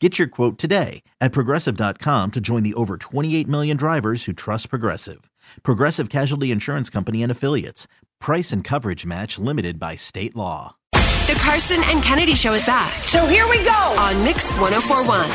[0.00, 4.70] Get your quote today at progressive.com to join the over 28 million drivers who trust
[4.70, 5.28] Progressive.
[5.64, 7.88] Progressive Casualty Insurance Company and Affiliates.
[8.20, 10.76] Price and coverage match limited by state law.
[10.92, 13.70] The Karson and Kennedy Show is back So here we go.
[13.98, 15.28] on Mix 1041.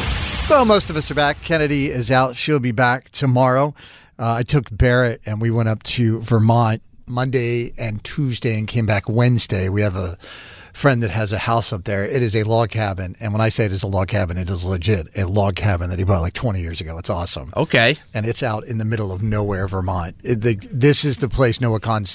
[0.49, 1.41] Well, most of us are back.
[1.41, 2.35] Kennedy is out.
[2.37, 3.73] She'll be back tomorrow.
[4.17, 8.85] Uh, I took Barrett and we went up to Vermont Monday and Tuesday and came
[8.85, 9.67] back Wednesday.
[9.67, 10.17] We have a
[10.73, 12.03] friend that has a house up there.
[12.03, 13.15] It is a log cabin.
[13.19, 15.89] And when I say it is a log cabin, it is legit a log cabin
[15.91, 16.97] that he bought like 20 years ago.
[16.97, 17.53] It's awesome.
[17.55, 17.97] Okay.
[18.13, 20.15] And it's out in the middle of nowhere, Vermont.
[20.23, 22.05] It, the, this is the place Noah Kahan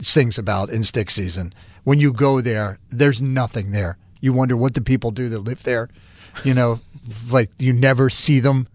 [0.00, 1.52] sings about in stick season.
[1.84, 3.98] When you go there, there's nothing there.
[4.20, 5.88] You wonder what the people do that live there.
[6.42, 6.80] You know,
[7.30, 8.66] like you never see them.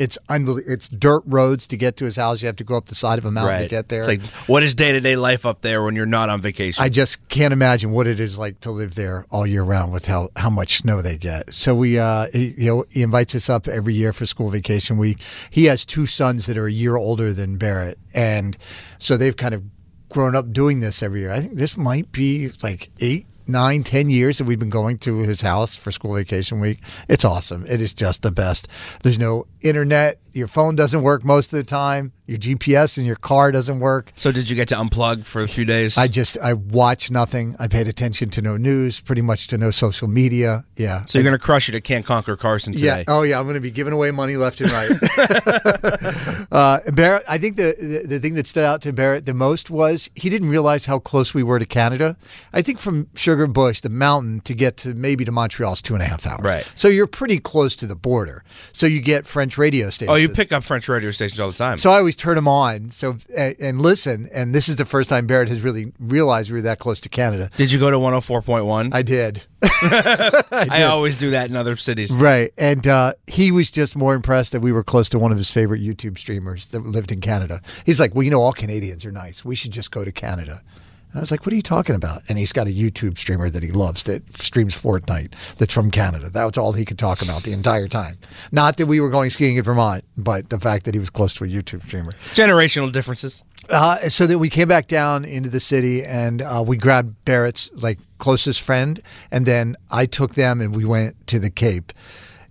[0.00, 0.72] It's unbelievable.
[0.72, 2.40] It's dirt roads to get to his house.
[2.40, 4.00] You have to go up the side of a mountain to get there.
[4.00, 6.82] It's like, what is day to day life up there when you're not on vacation?
[6.82, 10.06] I just can't imagine what it is like to live there all year round with
[10.06, 11.52] how, how much snow they get.
[11.52, 14.96] So we, uh, he, you know, he invites us up every year for school vacation
[14.96, 15.18] week.
[15.50, 18.56] He has two sons that are a year older than Barrett, and
[18.98, 19.64] so they've kind of
[20.08, 21.30] grown up doing this every year.
[21.30, 25.18] I think this might be like eight, nine, ten years that we've been going to
[25.18, 26.78] his house for school vacation week.
[27.08, 27.66] It's awesome.
[27.66, 28.68] It is just the best.
[29.02, 30.18] There's no internet.
[30.32, 32.12] Your phone doesn't work most of the time.
[32.30, 34.12] Your GPS in your car doesn't work.
[34.14, 35.98] so did you get to unplug for a few days?
[35.98, 37.56] I just I watched nothing.
[37.58, 40.64] I paid attention to no news, pretty much to no social media.
[40.76, 41.04] Yeah.
[41.06, 42.86] so you're gonna crush it at Can't Conquer Karson today.
[42.86, 43.04] yeah.
[43.08, 43.40] Oh yeah.
[43.40, 44.90] I'm going to be giving away money left and right.
[46.52, 47.24] uh, Barrett.
[47.28, 50.30] I think the, the the thing that stood out to Barrett the most was he
[50.30, 52.16] didn't realize how close we were to Canada.
[52.52, 56.02] I think from Sugarbush, the mountain, to get to maybe to Montreal is two and
[56.02, 56.42] a half hours.
[56.42, 56.66] Right.
[56.74, 58.44] So you're pretty close to the border.
[58.72, 60.12] So you get French radio stations.
[60.12, 61.78] Oh, you pick up French radio stations all the time.
[61.78, 62.90] So I always turn them on.
[62.90, 64.28] So and, and listen.
[64.32, 67.08] And this is the first time Barrett has really realized we were that close to
[67.08, 67.50] Canada.
[67.56, 68.94] did you go to 104.1?
[68.94, 69.42] I did.
[69.62, 72.12] I always do that in other cities.
[72.12, 72.52] Right.
[72.58, 75.50] And uh, he was just more impressed that we were close to one of his
[75.50, 77.62] favorite YouTube streamers that lived in Canada.
[77.84, 79.44] He's like, well, you know, all Canadians are nice.
[79.44, 80.62] We should just go to Canada.
[81.10, 82.22] And I was like, what are you talking about?
[82.28, 86.30] And he's got a YouTube streamer that he loves that streams Fortnite that's from Canada.
[86.30, 88.18] That was all he could talk about the entire time.
[88.52, 91.34] Not that we were going skiing in Vermont, but the fact that he was close
[91.34, 92.12] to a YouTube streamer.
[92.34, 93.42] Generational differences.
[93.68, 97.70] Uh, so that we came back down into the city and uh, we grabbed Barrett's
[97.74, 101.92] like closest friend, and then I took them and we went to the Cape.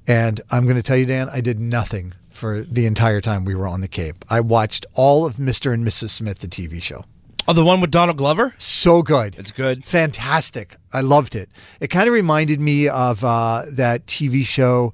[0.07, 3.55] And I'm going to tell you, Dan, I did nothing for the entire time we
[3.55, 4.25] were on the Cape.
[4.29, 5.73] I watched all of Mr.
[5.73, 6.09] and Mrs.
[6.09, 7.05] Smith, the TV show.
[7.49, 8.53] Oh, the one with Donald Glover?
[8.59, 9.35] So good.
[9.39, 9.83] It's good.
[9.83, 10.77] Fantastic.
[10.93, 11.49] I loved it.
[11.79, 14.93] It kind of reminded me of uh, that TV show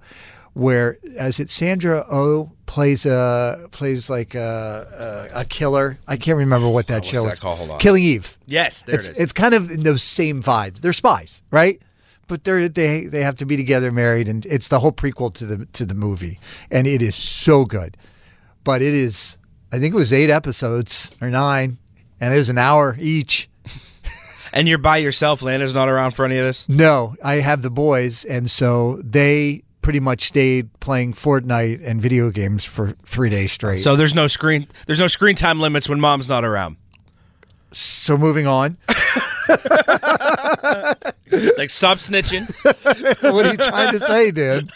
[0.53, 5.99] where, as it Sandra O plays a plays like a, a, a killer.
[6.07, 7.39] I can't remember what that what's show that is.
[7.41, 7.57] called?
[7.57, 7.79] Hold on.
[7.79, 8.37] Killing Eve.
[8.45, 9.19] Yes, there it's, it is.
[9.19, 10.79] It's kind of in those same vibes.
[10.79, 11.81] They're spies, right?
[12.29, 15.45] But they're they they have to be together, married, and it's the whole prequel to
[15.45, 16.39] the to the movie,
[16.71, 17.97] and it is so good.
[18.63, 19.35] But it is,
[19.73, 21.79] I think it was eight episodes or nine,
[22.19, 23.49] and it was an hour each.
[24.53, 25.41] And you're by yourself.
[25.41, 26.69] Landa's not around for any of this.
[26.69, 32.29] No, I have the boys, and so they pretty much stayed playing Fortnite and video
[32.29, 33.81] games for three days straight.
[33.81, 34.65] So there's no screen.
[34.85, 36.77] There's no screen time limits when mom's not around.
[37.71, 38.77] so moving on.
[41.57, 42.47] Like stop snitching.
[43.33, 44.71] what are you trying to say, dude?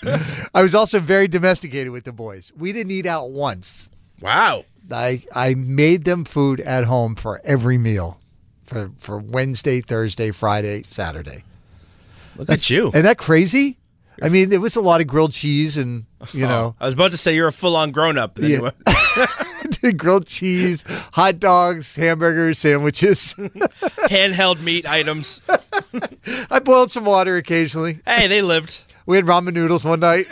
[0.53, 2.51] I was also very domesticated with the boys.
[2.57, 3.89] We didn't eat out once.
[4.19, 4.65] Wow.
[4.91, 8.19] I I made them food at home for every meal,
[8.63, 11.43] for for Wednesday, Thursday, Friday, Saturday.
[12.35, 12.89] Look at you.
[12.89, 13.77] Isn't that crazy?
[14.21, 16.93] I mean, there was a lot of grilled cheese and you oh, know I was
[16.93, 18.35] about to say you're a full-on grown-up.
[18.35, 18.59] but Yeah.
[18.59, 20.83] went- grilled cheese,
[21.13, 23.33] hot dogs, hamburgers, sandwiches.
[24.09, 25.41] handheld meat items.
[26.51, 27.99] I boiled some water occasionally.
[28.05, 28.83] Hey, they lived.
[29.05, 30.25] We had ramen noodles one night.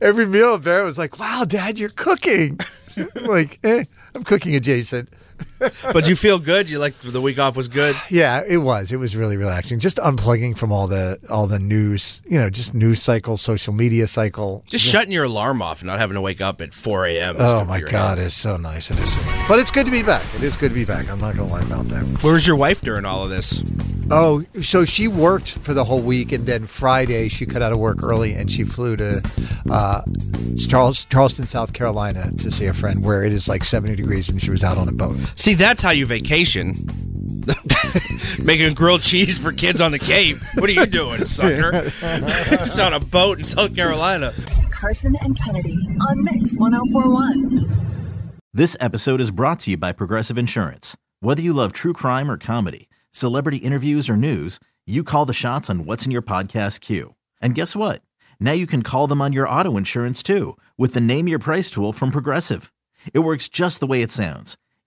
[0.00, 2.58] Every meal, Barrett was like, "Wow, Dad, you're cooking."
[3.14, 3.84] Like, eh,
[4.16, 5.10] I'm cooking adjacent.
[5.82, 6.68] But you feel good.
[6.70, 7.96] You like the week off was good.
[8.10, 8.90] Yeah, it was.
[8.92, 9.78] It was really relaxing.
[9.78, 14.08] Just unplugging from all the all the news, you know, just news cycle, social media
[14.08, 14.64] cycle.
[14.66, 17.36] Just shutting your alarm off and not having to wake up at 4 a.m.
[17.38, 18.90] Oh my God, it's so nice.
[18.90, 20.24] It is, so but it's good to be back.
[20.34, 21.08] It is good to be back.
[21.08, 22.02] I'm not gonna lie about that.
[22.22, 23.62] Where was your wife during all of this?
[24.12, 27.78] Oh, so she worked for the whole week, and then Friday she cut out of
[27.78, 29.22] work early and she flew to
[29.70, 30.02] uh,
[30.68, 34.42] Charles, Charleston, South Carolina, to see a friend where it is like 70 degrees, and
[34.42, 35.14] she was out on a boat.
[35.36, 36.74] See, that's how you vacation.
[38.42, 40.36] Making grilled cheese for kids on the Cape.
[40.54, 41.90] What are you doing, sucker?
[42.00, 44.32] Just on a boat in South Carolina.
[44.70, 45.76] Karson and Kennedy
[46.08, 47.68] on Mix 1041.
[48.52, 50.96] This episode is brought to you by Progressive Insurance.
[51.20, 55.68] Whether you love true crime or comedy, celebrity interviews or news, you call the shots
[55.70, 57.14] on what's in your podcast queue.
[57.40, 58.02] And guess what?
[58.40, 61.70] Now you can call them on your auto insurance too with the Name Your Price
[61.70, 62.72] tool from Progressive.
[63.12, 64.56] It works just the way it sounds.